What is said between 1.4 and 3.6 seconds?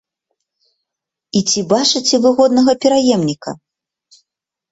ці бачыце вы годнага пераемніка?